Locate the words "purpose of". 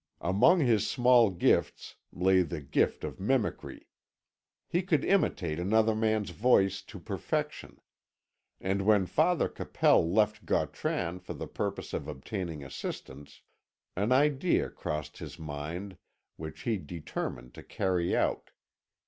11.47-12.07